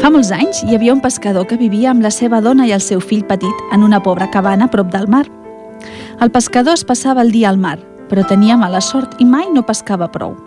[0.00, 2.80] Fa molts anys hi havia un pescador que vivia amb la seva dona i el
[2.80, 5.26] seu fill petit en una pobra cabana prop del mar.
[6.24, 7.76] El pescador es passava el dia al mar,
[8.08, 10.38] però tenia mala sort i mai no pescava prou.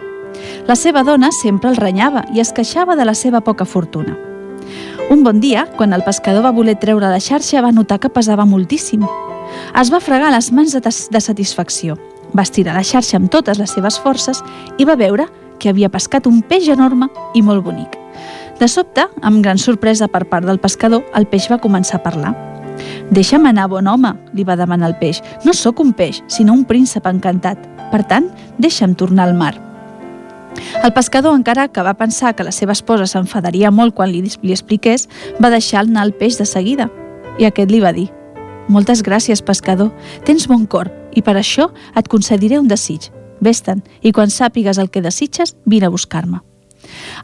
[0.66, 4.18] La seva dona sempre el renyava i es queixava de la seva poca fortuna.
[5.12, 8.50] Un bon dia, quan el pescador va voler treure la xarxa, va notar que pesava
[8.50, 9.06] moltíssim.
[9.80, 11.98] Es va fregar les mans de, de satisfacció.
[12.36, 14.44] Va estirar la xarxa amb totes les seves forces
[14.78, 15.28] i va veure
[15.60, 17.98] que havia pescat un peix enorme i molt bonic.
[18.60, 22.34] De sobte, amb gran sorpresa per part del pescador, el peix va començar a parlar.
[23.12, 25.22] Deixa'm anar, bon home, li va demanar el peix.
[25.46, 27.66] No sóc un peix, sinó un príncep encantat.
[27.90, 29.56] Per tant, deixa'm tornar al mar.
[30.84, 34.56] El pescador, encara que va pensar que la seva esposa s'enfadaria molt quan li, li
[34.56, 35.08] expliqués,
[35.42, 36.90] va deixar anar el peix de seguida.
[37.40, 38.10] I aquest li va dir
[38.70, 39.90] Moltes gràcies, pescador.
[40.26, 43.10] Tens bon cor i per això et concediré un desig.
[43.42, 46.44] Vés-te'n i quan sàpigues el que desitges, vine a buscar-me.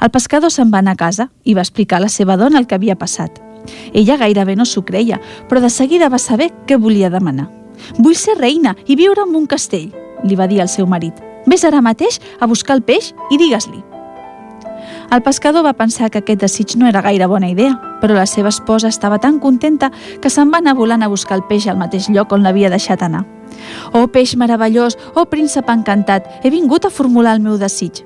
[0.01, 2.65] El pescador se'n va anar a casa i va explicar a la seva dona el
[2.67, 3.37] que havia passat.
[3.93, 7.49] Ella gairebé no s'ho creia, però de seguida va saber què volia demanar.
[7.99, 9.91] Vull ser reina i viure en un castell,
[10.23, 11.21] li va dir al seu marit.
[11.45, 13.94] Ves ara mateix a buscar el peix i digues-li.
[15.11, 18.49] El pescador va pensar que aquest desig no era gaire bona idea, però la seva
[18.49, 19.91] esposa estava tan contenta
[20.21, 23.03] que se'n va anar volant a buscar el peix al mateix lloc on l'havia deixat
[23.05, 23.25] anar.
[23.93, 28.03] Oh, peix meravellós, oh, príncep encantat, he vingut a formular el meu desig.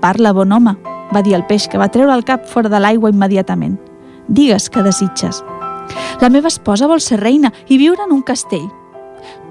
[0.00, 0.76] Parla, bon home,
[1.14, 3.78] va dir el peix, que va treure el cap fora de l'aigua immediatament.
[4.28, 5.44] Digues que desitges.
[6.20, 8.68] La meva esposa vol ser reina i viure en un castell.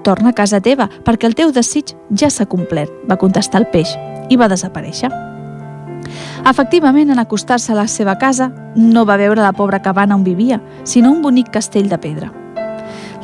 [0.04, 3.96] Torna a casa teva, perquè el teu desig ja s'ha complert, va contestar el peix,
[4.30, 5.29] i va desaparèixer.
[6.48, 10.60] Efectivament, en acostar-se a la seva casa, no va veure la pobra cabana on vivia,
[10.84, 12.32] sinó un bonic castell de pedra.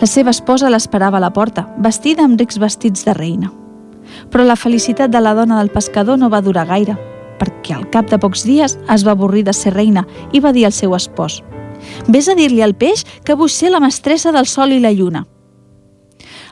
[0.01, 3.53] La seva esposa l'esperava a la porta, vestida amb rics vestits de reina.
[4.31, 6.99] Però la felicitat de la dona del pescador no va durar gaire,
[7.41, 10.67] perquè al cap de pocs dies es va avorrir de ser reina i va dir
[10.67, 11.43] al seu espòs
[12.09, 15.27] «Ves a dir-li al peix que vull ser la mestressa del sol i la lluna».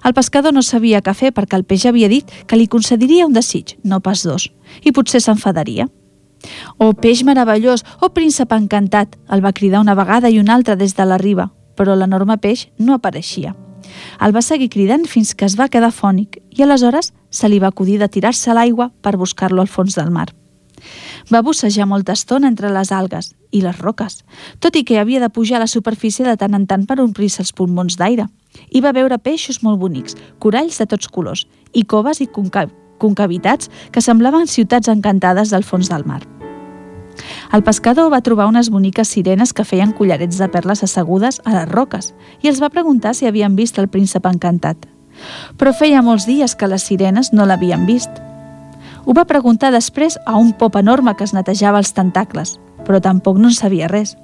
[0.05, 3.33] El pescador no sabia què fer perquè el peix havia dit que li concediria un
[3.33, 4.51] desig, no pas dos,
[4.85, 5.89] i potser s'enfadaria.
[6.79, 7.85] «Oh, peix meravellós!
[8.01, 11.51] Oh, príncep encantat!» el va cridar una vegada i una altra des de la riba,
[11.77, 13.55] però l'enorme peix no apareixia.
[14.21, 17.71] El va seguir cridant fins que es va quedar fònic i aleshores se li va
[17.73, 20.29] acudir de tirar-se a l'aigua per buscar-lo al fons del mar.
[21.33, 24.23] Va bussejar molta estona entre les algues i les roques,
[24.61, 27.43] tot i que havia de pujar a la superfície de tant en tant per omplir-se
[27.43, 28.27] els pulmons d'aire.
[28.71, 33.71] I va veure peixos molt bonics, coralls de tots colors, i coves i conca concavitats
[33.91, 36.23] que semblaven ciutats encantades del fons del mar.
[37.53, 41.69] El pescador va trobar unes boniques sirenes que feien collarets de perles assegudes a les
[41.71, 44.89] roques i els va preguntar si havien vist el príncep encantat.
[45.59, 48.11] Però feia molts dies que les sirenes no l'havien vist.
[49.05, 53.39] Ho va preguntar després a un pop enorme que es netejava els tentacles, però tampoc
[53.39, 54.17] no en sabia res.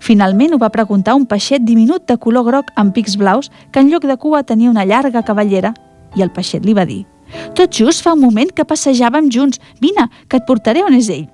[0.00, 3.90] Finalment ho va preguntar un peixet diminut de color groc amb pics blaus que en
[3.90, 5.74] lloc de cua tenia una llarga cavallera
[6.16, 7.04] i el peixet li va dir
[7.54, 9.60] «Tot just fa un moment que passejàvem junts.
[9.80, 11.28] Vine, que et portaré on és ell».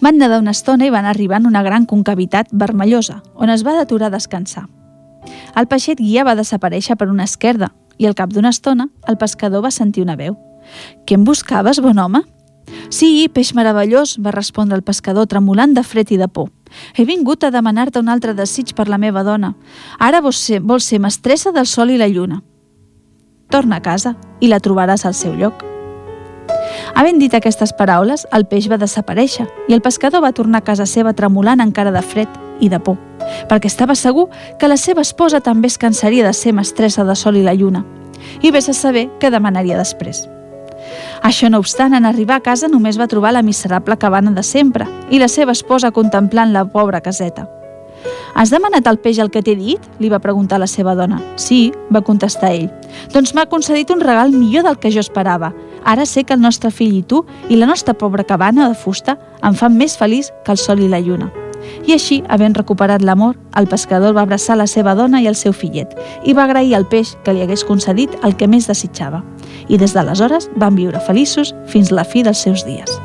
[0.00, 3.78] Van nedar una estona i van arribar en una gran concavitat vermellosa, on es va
[3.78, 4.66] deturar a descansar.
[5.56, 9.62] El peixet guia va desaparèixer per una esquerda i al cap d'una estona el pescador
[9.64, 10.36] va sentir una veu.
[11.06, 12.24] «Què em buscaves, bon home?»
[12.90, 16.50] «Sí, peix meravellós», va respondre el pescador tremolant de fred i de por.
[16.96, 19.54] «He vingut a demanar-te un altre desig per la meva dona.
[19.98, 22.42] Ara vols ser, vols ser mestressa del sol i la lluna.
[23.50, 25.64] Torna a casa i la trobaràs al seu lloc».
[26.94, 30.86] Havent dit aquestes paraules, el peix va desaparèixer i el pescador va tornar a casa
[30.86, 32.28] seva tremolant encara de fred
[32.60, 32.98] i de por,
[33.50, 34.28] perquè estava segur
[34.60, 37.84] que la seva esposa també es cansaria de ser mestressa de sol i la lluna
[38.42, 40.28] i vés a saber què demanaria després.
[41.24, 44.86] Això no obstant, en arribar a casa només va trobar la miserable cabana de sempre
[45.10, 47.48] i la seva esposa contemplant la pobra caseta.
[48.34, 49.80] Has demanat el peix el que t'he dit?
[50.00, 51.20] li va preguntar la seva dona.
[51.36, 52.70] Sí, va contestar ell.
[53.14, 55.52] Doncs m'ha concedit un regal millor del que jo esperava.
[55.84, 59.18] Ara sé que el nostre fill i tu i la nostra pobra cabana de fusta
[59.42, 61.30] em fan més feliç que el sol i la lluna.
[61.86, 65.52] I així, havent recuperat l'amor, el pescador va abraçar la seva dona i el seu
[65.52, 69.22] fillet i va agrair al peix que li hagués concedit el que més desitjava.
[69.68, 73.00] I des d'aleshores van viure feliços fins la fi dels seus dies.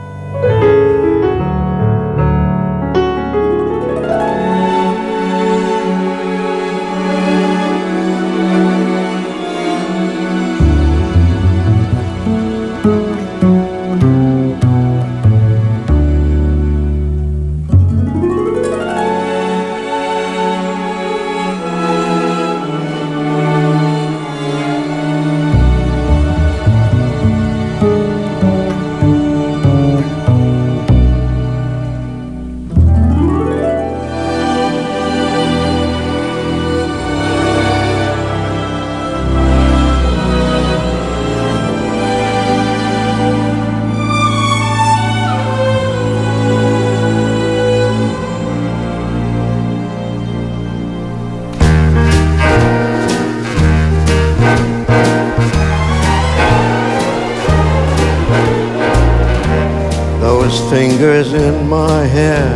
[60.80, 62.48] Fingers in my hair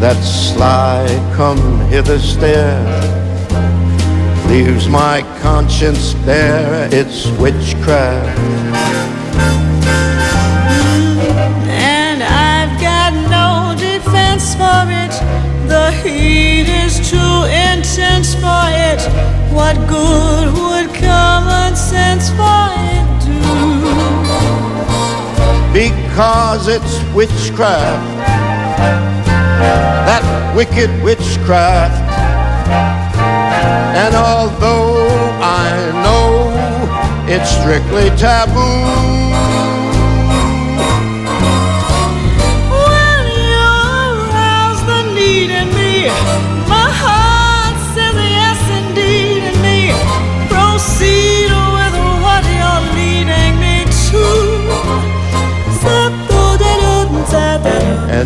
[0.00, 2.82] that sly come hither stare.
[4.48, 8.40] Leaves my conscience bare it's witchcraft.
[12.02, 12.18] And
[12.50, 15.14] I've got no defense for it.
[15.68, 17.36] The heat is too
[17.70, 19.00] intense for it.
[19.54, 22.95] What good would common sense for it
[25.76, 28.16] because it's witchcraft.
[30.08, 32.00] That wicked witchcraft.
[33.94, 35.06] And although
[35.42, 39.25] I know it's strictly taboo.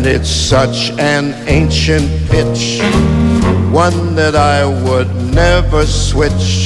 [0.01, 2.81] And it's such an ancient pitch,
[3.71, 6.65] one that I would never switch.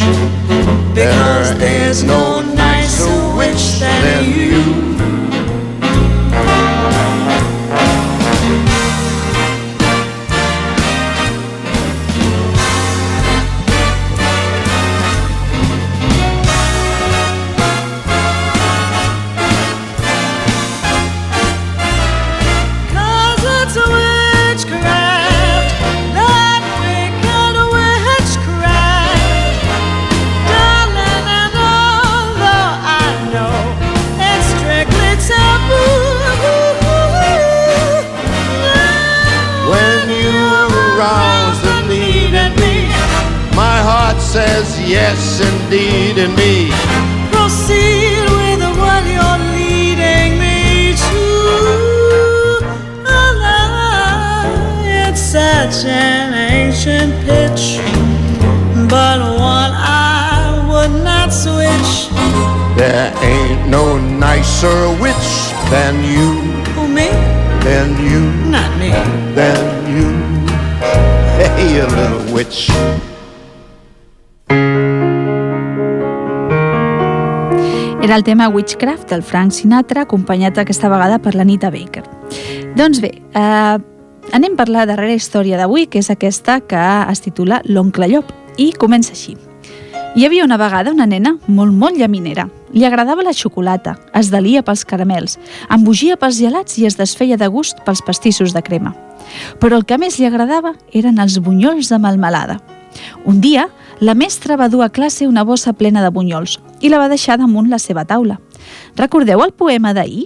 [0.93, 4.94] Because there's no nicer witch than you.
[78.15, 82.05] El tema Witchcraft del Frank Sinatra, acompanyat aquesta vegada per l'Anita Baker.
[82.79, 83.77] Doncs bé, eh,
[84.31, 86.79] anem per la darrera història d'avui, que és aquesta que
[87.11, 89.35] es titula L'oncle Llop, i comença així.
[90.15, 92.47] Hi havia una vegada una nena molt, molt llaminera.
[92.71, 95.35] Li agradava la xocolata, es delia pels caramels,
[95.69, 98.95] embogia pels gelats i es desfeia de gust pels pastissos de crema.
[99.59, 102.61] Però el que més li agradava eren els bunyols de melmelada.
[103.25, 103.67] Un dia,
[103.99, 107.37] la mestra va dur a classe una bossa plena de bunyols i la va deixar
[107.39, 108.41] damunt la seva taula.
[108.97, 110.25] Recordeu el poema d'ahir?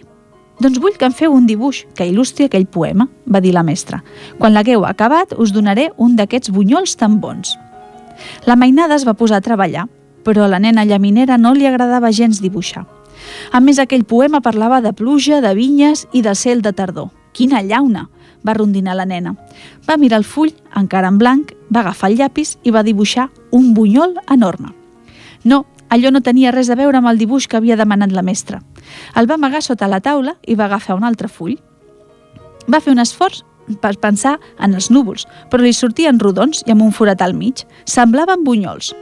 [0.60, 4.02] Doncs vull que em feu un dibuix que il·lustri aquell poema, va dir la mestra.
[4.40, 7.54] Quan l'hagueu acabat, us donaré un d'aquests bunyols tan bons.
[8.50, 9.86] La mainada es va posar a treballar,
[10.26, 12.84] però a la nena llaminera no li agradava gens dibuixar.
[13.54, 17.14] A més, aquell poema parlava de pluja, de vinyes i de cel de tardor.
[17.32, 18.10] Quina llauna!
[18.46, 19.36] Va rondinar la nena.
[19.88, 23.74] Va mirar el full, encara en blanc, va agafar el llapis i va dibuixar un
[23.74, 24.74] bunyol enorme.
[25.44, 28.62] No, allò no tenia res a veure amb el dibuix que havia demanat la mestra.
[29.16, 31.58] El va amagar sota la taula i va agafar un altre full.
[32.70, 33.44] Va fer un esforç
[33.82, 37.66] per pensar en els núvols, però li sortien rodons i amb un forat al mig.
[37.86, 38.94] Semblaven bunyols.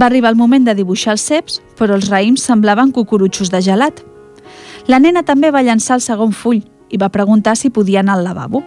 [0.00, 4.04] Va arribar el moment de dibuixar els ceps, però els raïms semblaven cucurutxos de gelat.
[4.88, 8.24] La nena també va llançar el segon full i va preguntar si podia anar al
[8.24, 8.62] lavabo.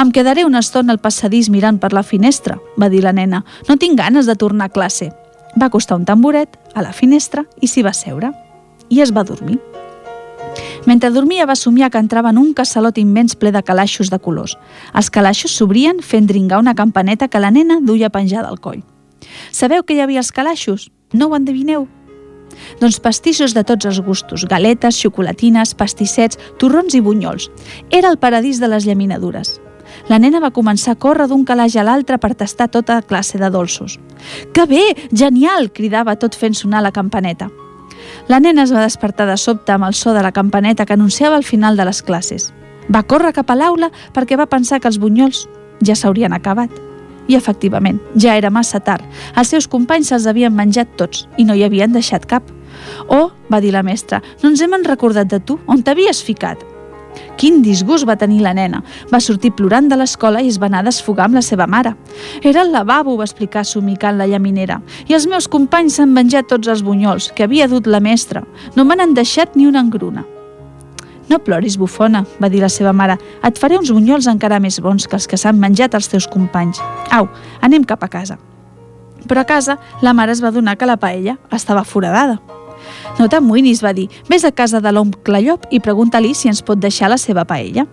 [0.00, 3.44] Em quedaré una estona al passadís mirant per la finestra, va dir la nena.
[3.68, 5.12] No tinc ganes de tornar a classe.
[5.60, 8.32] Va acostar un tamboret a la finestra i s'hi va seure.
[8.88, 9.60] I es va dormir.
[10.86, 14.56] Mentre dormia va somiar que entrava en un casalot immens ple de calaixos de colors.
[14.94, 18.82] Els calaixos s'obrien fent dringar una campaneta que la nena duia penjada al coll.
[19.52, 20.90] Sabeu què hi havia als calaixos?
[21.12, 21.86] No ho endevineu?
[22.80, 27.50] Doncs pastissos de tots els gustos, galetes, xocolatines, pastissets, torrons i bunyols.
[27.90, 29.58] Era el paradís de les llaminadures.
[30.08, 33.50] La nena va començar a córrer d'un calaix a l'altre per tastar tota classe de
[33.50, 33.98] dolços.
[34.54, 34.84] «Que bé!
[35.10, 37.50] Genial!» cridava tot fent sonar la campaneta.
[38.28, 41.36] La nena es va despertar de sobte amb el so de la campaneta que anunciava
[41.36, 42.52] el final de les classes.
[42.90, 45.46] Va córrer cap a l'aula perquè va pensar que els bunyols
[45.82, 46.70] ja s'haurien acabat.
[47.30, 49.04] I efectivament, ja era massa tard.
[49.38, 52.42] Els seus companys se'ls havien menjat tots i no hi havien deixat cap.
[53.08, 55.58] Oh, va dir la mestra, no ens hem recordat de tu?
[55.66, 56.66] On t'havies ficat?
[57.40, 58.82] Quin disgust va tenir la nena.
[59.10, 61.94] Va sortir plorant de l'escola i es va anar a desfogar amb la seva mare.
[62.42, 64.80] Era el lavabo, va explicar somicant la llaminera.
[65.08, 68.44] I els meus companys s'han menjat tots els bunyols que havia dut la mestra.
[68.76, 70.26] No me n'han deixat ni una engruna.
[71.30, 73.16] No ploris, bufona, va dir la seva mare.
[73.46, 76.82] Et faré uns bunyols encara més bons que els que s'han menjat els teus companys.
[77.14, 77.30] Au,
[77.62, 78.38] anem cap a casa.
[79.28, 82.40] Però a casa, la mare es va donar que la paella estava foradada.
[83.18, 84.08] No t'amoïnis, va dir.
[84.28, 87.86] Ves a casa de l'oncle Llop i pregunta-li si ens pot deixar la seva paella.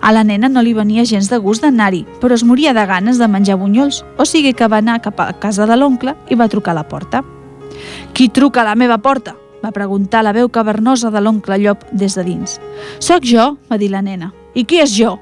[0.00, 3.18] A la nena no li venia gens de gust d'anar-hi, però es moria de ganes
[3.18, 6.48] de menjar bunyols, o sigui que va anar cap a casa de l'oncle i va
[6.48, 7.22] trucar a la porta.
[8.12, 9.36] Qui truca a la meva porta?
[9.60, 12.56] va preguntar la veu cavernosa de l'oncle Llop des de dins.
[12.98, 14.32] Soc jo, va dir la nena.
[14.54, 15.18] I qui és jo?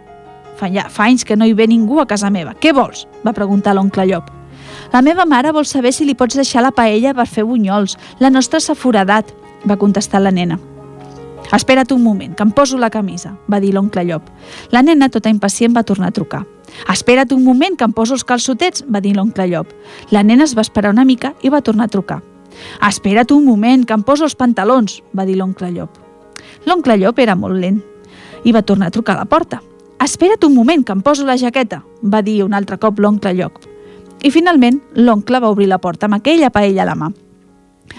[0.58, 2.54] Fa, ja, fa anys que no hi ve ningú a casa meva.
[2.54, 3.06] Què vols?
[3.26, 4.37] va preguntar l'oncle Llop.
[4.92, 7.98] La meva mare vol saber si li pots deixar la paella per fer bunyols.
[8.20, 9.34] La nostra s'ha foradat,
[9.68, 10.58] va contestar la nena.
[11.52, 14.26] Espera't un moment, que em poso la camisa, va dir l'oncle Llop.
[14.72, 16.42] La nena, tota impacient, va tornar a trucar.
[16.92, 19.72] Espera't un moment, que em poso els calçotets, va dir l'oncle Llop.
[20.10, 22.20] La nena es va esperar una mica i va tornar a trucar.
[22.88, 25.96] Espera't un moment, que em poso els pantalons, va dir l'oncle Llop.
[26.66, 27.80] L'oncle Llop era molt lent
[28.44, 29.62] i va tornar a trucar a la porta.
[30.04, 33.67] Espera't un moment, que em poso la jaqueta, va dir un altre cop l'oncle Llop.
[34.22, 37.12] I finalment l'oncle va obrir la porta amb aquella paella a la mà.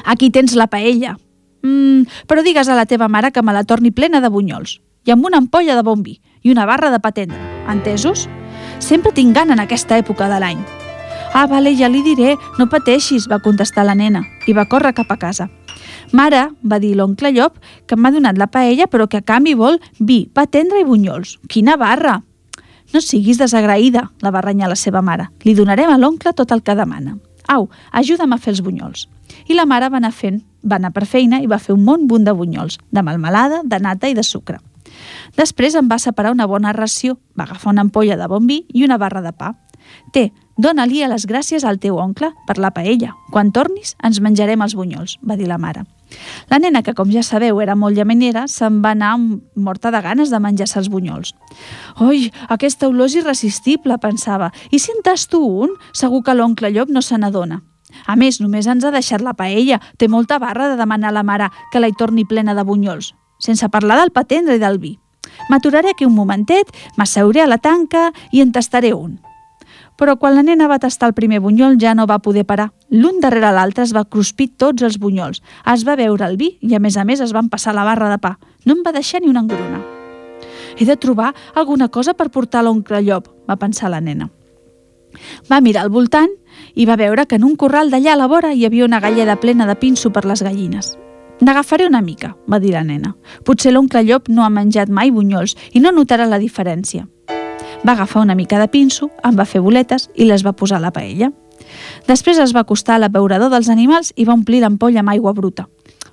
[0.06, 1.16] Aquí tens la paella.
[1.64, 5.12] Mm, però digues a la teva mare que me la torni plena de bunyols i
[5.12, 7.40] amb una ampolla de bon vi i una barra de pa tendre.
[7.68, 8.28] Entesos?
[8.80, 10.60] Sempre tinc gana en aquesta època de l'any.
[11.34, 15.12] Ah, vale, ja li diré, no pateixis, va contestar la nena i va córrer cap
[15.12, 15.50] a casa.
[16.12, 19.78] Mare, va dir l'oncle Llop, que m'ha donat la paella però que a canvi vol
[20.00, 21.38] vi, pa tendre i bunyols.
[21.48, 22.20] Quina barra!
[22.94, 25.30] No siguis desagraïda, la va renyar la seva mare.
[25.46, 27.18] Li donarem a l'oncle tot el que demana.
[27.50, 29.08] Au, ajuda'm a fer els bunyols.
[29.50, 32.08] I la mare va anar fent, va anar per feina i va fer un bon
[32.08, 34.60] bunt de bunyols, de melmelada, de nata i de sucre.
[35.38, 38.84] Després em va separar una bona ració, va agafar una ampolla de bon vi i
[38.86, 39.54] una barra de pa.
[40.14, 43.14] Té, dona-li les gràcies al teu oncle per la paella.
[43.32, 45.86] Quan tornis, ens menjarem els bunyols, va dir la mare.
[46.50, 49.16] La nena, que com ja sabeu era molt llaminera, se'n va anar
[49.56, 51.34] morta de ganes de menjar-se els bunyols.
[52.02, 54.52] Oi, aquesta olor és irresistible, pensava.
[54.72, 57.62] I si en tasto un, segur que l'oncle Llop no se n'adona.
[58.06, 59.80] A més, només ens ha deixat la paella.
[59.98, 63.14] Té molta barra de demanar a la mare que la hi torni plena de bunyols,
[63.40, 64.98] sense parlar del patendre i del vi.
[65.50, 69.20] M'aturaré aquí un momentet, m'asseuré a la tanca i en tastaré un
[70.00, 72.70] però quan la nena va tastar el primer bunyol ja no va poder parar.
[72.90, 76.76] L'un darrere l'altre es va cruspir tots els bunyols, es va beure el vi i
[76.76, 78.38] a més a més es van passar la barra de pa.
[78.64, 79.84] No em va deixar ni una engruna.
[80.80, 84.30] He de trobar alguna cosa per portar l'oncle Llop, va pensar la nena.
[85.52, 86.32] Va mirar al voltant
[86.76, 89.36] i va veure que en un corral d'allà a la vora hi havia una galleda
[89.36, 90.96] plena de pinso per les gallines.
[91.42, 93.16] N'agafaré una mica, va dir la nena.
[93.44, 97.08] Potser l'oncle Llop no ha menjat mai bunyols i no notarà la diferència.
[97.86, 100.84] Va agafar una mica de pinso, en va fer boletes i les va posar a
[100.84, 101.32] la paella.
[102.08, 105.68] Després es va acostar a l'abeurador dels animals i va omplir l'ampolla amb aigua bruta.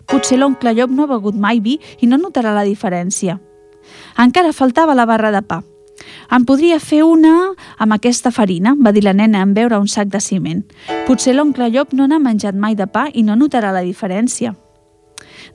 [0.07, 3.41] Potser l'oncle Llop no ha begut mai vi i no notarà la diferència.
[4.19, 5.63] Encara faltava la barra de pa.
[6.31, 10.11] Em podria fer una amb aquesta farina, va dir la nena en veure un sac
[10.13, 10.63] de ciment.
[11.07, 14.55] Potser l'oncle Llop no n'ha menjat mai de pa i no notarà la diferència.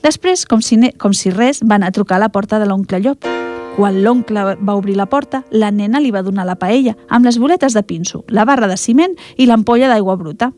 [0.03, 3.27] Després, com si, com si res, van a trucar a la porta de l'oncle Llop.
[3.75, 7.37] Quan l'oncle va obrir la porta, la nena li va donar la paella, amb les
[7.39, 10.51] boletes de pinso, la barra de ciment i l'ampolla d'aigua bruta.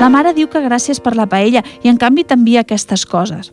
[0.00, 3.52] La mare diu que gràcies per la paella i en canvi t'envia aquestes coses.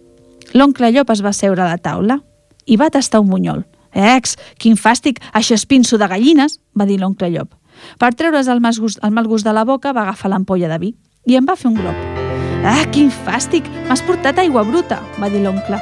[0.53, 2.21] L'oncle Llop es va seure a la taula
[2.65, 3.65] i va tastar un bunyol.
[3.93, 7.53] Ex, quin fàstic, això és pinso de gallines, va dir l'oncle Llop.
[7.99, 10.95] Per treure's el, gust, el mal gust de la boca, va agafar l'ampolla de vi
[11.25, 11.95] i en va fer un glob.
[12.65, 15.77] Ah, quin fàstic, m'has portat aigua bruta, va dir l'oncle.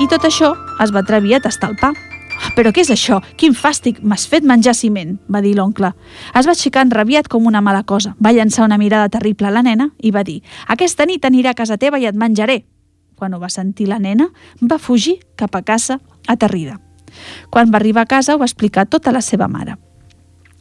[0.00, 1.92] I tot això es va atrevir a tastar el pa.
[2.38, 3.18] Ah, però què és això?
[3.36, 5.90] Quin fàstic, m'has fet menjar ciment, va dir l'oncle.
[6.38, 8.14] Es va aixecar enrabiat com una mala cosa.
[8.22, 11.58] Va llançar una mirada terrible a la nena i va dir «Aquesta nit aniré a
[11.58, 12.62] casa teva i et menjaré».
[13.18, 14.28] Quan ho va sentir la nena,
[14.62, 16.78] va fugir cap a casa aterrida.
[17.50, 19.74] Quan va arribar a casa ho va explicar tota la seva mare.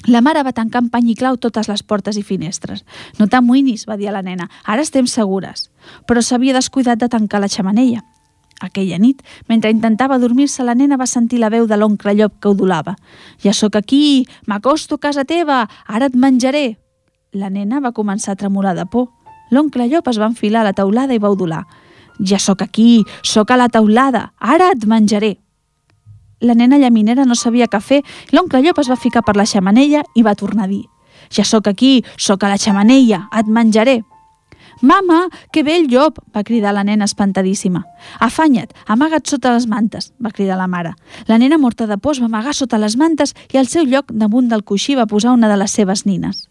[0.08, 2.86] La mare va tancar amb pany i clau totes les portes i finestres.
[3.20, 5.70] No t'amoïnis, va dir a la nena, ara estem segures.
[6.08, 8.06] Però s'havia descuidat de tancar la xamanella.
[8.60, 12.50] Aquella nit, mentre intentava dormir-se, la nena va sentir la veu de l'oncle Llop que
[12.50, 12.96] udolava.
[13.44, 16.78] Ja sóc aquí, m'acosto a casa teva, ara et menjaré.
[17.34, 19.12] La nena va començar a tremolar de por.
[19.52, 21.66] L'oncle Llop es va enfilar a la taulada i va udolar.
[22.20, 25.38] Ja sóc aquí, sóc a la taulada, ara et menjaré.
[26.40, 28.04] La nena llaminera no sabia què fer.
[28.32, 30.86] L'oncle Llop es va ficar per la xamanella i va tornar a dir
[31.30, 34.02] «Ja sóc aquí, sóc a la xamanella, et menjaré».
[34.82, 37.86] «Mama, que bé el llop!» va cridar la nena espantadíssima.
[38.20, 40.94] «Afanya't, amaga't sota les mantes!» va cridar la mare.
[41.28, 44.12] La nena morta de por es va amagar sota les mantes i al seu lloc,
[44.12, 46.50] damunt del coixí, va posar una de les seves nines.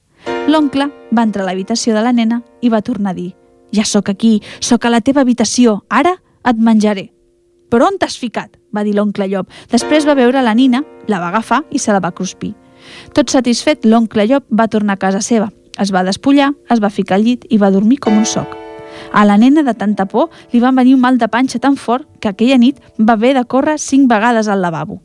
[0.48, 3.34] L'oncle va entrar a l'habitació de la nena i va tornar a dir
[3.72, 7.12] «Ja sóc aquí, sóc a la teva habitació, ara et menjaré».
[7.70, 9.50] «Però on t'has ficat?» va dir l'oncle Llop.
[9.72, 12.52] Després va veure la nina, la va agafar i se la va cruspir.
[13.16, 15.48] Tot satisfet, l'oncle Llop va tornar a casa seva.
[15.78, 18.56] Es va despullar, es va ficar al llit i va dormir com un soc.
[19.12, 22.08] A la nena de tanta por li van venir un mal de panxa tan fort
[22.20, 25.02] que aquella nit va haver de córrer cinc vegades al lavabo.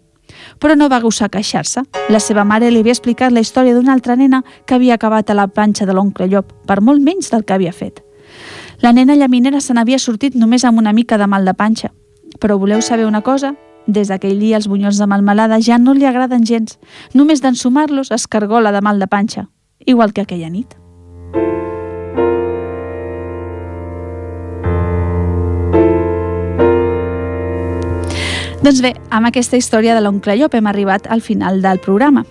[0.59, 1.83] Però no va gosar queixar-se.
[2.09, 5.35] La seva mare li havia explicat la història d'una altra nena que havia acabat a
[5.35, 7.99] la panxa de l'oncle Llop, per molt menys del que havia fet.
[8.81, 11.91] La nena llaminera se n'havia sortit només amb una mica de mal de panxa,
[12.39, 13.53] però voleu saber una cosa?
[13.87, 16.79] Des d'aquell dia els bunyols de malmelada ja no li agraden gens.
[17.13, 19.49] Només d'ensumar-los es cargola de mal de panxa,
[19.85, 20.77] igual que aquella nit.
[28.61, 32.21] Doncs bé, amb aquesta història de l'oncle Llop hem arribat al final del programa.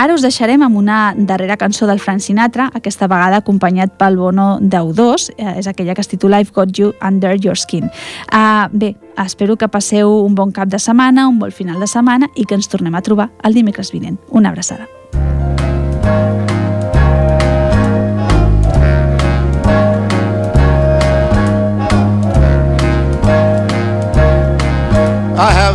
[0.00, 4.46] Ara us deixarem amb una darrera cançó del Frank Sinatra, aquesta vegada acompanyat pel Bono
[4.62, 7.92] d'U2, eh, és aquella que es titula I've Got You Under Your Skin.
[8.32, 8.94] Uh, bé,
[9.26, 12.56] espero que passeu un bon cap de setmana, un bon final de setmana i que
[12.56, 14.16] ens tornem a trobar el dimecres vinent.
[14.30, 14.88] Una abraçada.
[16.04, 16.53] Have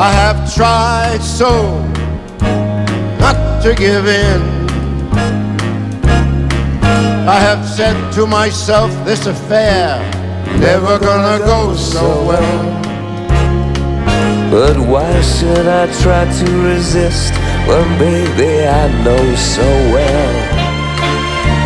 [0.00, 1.82] I have tried so
[3.18, 4.40] not to give in.
[7.26, 9.98] I have said to myself, this affair
[10.60, 12.62] never gonna go so well.
[14.52, 17.32] But why should I try to resist
[17.66, 20.32] when, baby, I know so well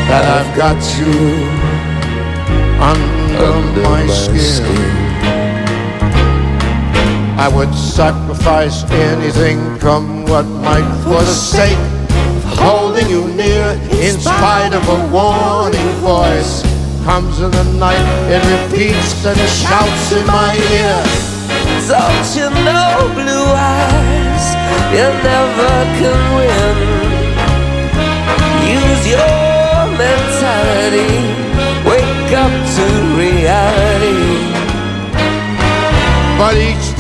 [0.09, 1.13] that I've got you
[2.81, 4.39] under, under my, skin.
[4.41, 5.02] skin.
[7.43, 13.67] I would sacrifice anything come what might for the sake of holding you near
[13.99, 16.63] in spite of a warning voice.
[17.03, 21.03] comes in the night it repeats and shouts in my ear.
[21.91, 24.47] don't you know blue eyes
[24.95, 26.77] you never can win.
[28.79, 31.15] Use your mentality
[31.91, 32.87] wake up to
[33.19, 34.53] reality.
[36.39, 36.92] But each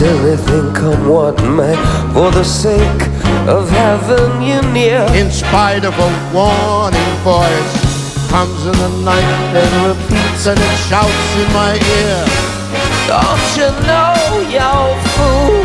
[0.00, 1.74] Sacrifice anything come what may
[2.12, 3.02] for the sake
[3.48, 5.06] of having you near.
[5.14, 11.36] In spite of a warning voice, comes in the night and repeats and it shouts
[11.36, 12.24] in my ear.
[13.08, 14.14] Don't you know,
[14.56, 14.72] you
[15.16, 15.64] fool,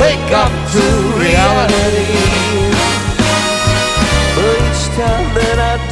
[0.00, 0.84] Wake up to
[1.20, 2.52] reality.
[4.34, 5.91] For each time that I